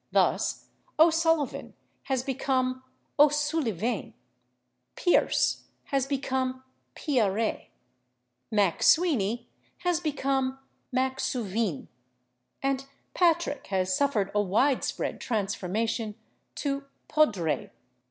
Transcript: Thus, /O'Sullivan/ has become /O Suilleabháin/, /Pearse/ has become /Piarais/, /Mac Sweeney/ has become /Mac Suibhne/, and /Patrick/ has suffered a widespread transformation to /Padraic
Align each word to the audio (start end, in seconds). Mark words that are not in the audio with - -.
Thus, 0.11 0.65
/O'Sullivan/ 0.97 1.73
has 2.05 2.23
become 2.23 2.83
/O 3.19 3.29
Suilleabháin/, 3.31 4.13
/Pearse/ 4.95 5.65
has 5.83 6.07
become 6.07 6.63
/Piarais/, 6.95 7.67
/Mac 8.51 8.81
Sweeney/ 8.81 9.47
has 9.83 9.99
become 9.99 10.57
/Mac 10.91 11.17
Suibhne/, 11.19 11.87
and 12.63 12.87
/Patrick/ 13.13 13.67
has 13.67 13.95
suffered 13.95 14.31
a 14.33 14.41
widespread 14.41 15.21
transformation 15.21 16.15
to 16.55 16.85
/Padraic 17.07 17.69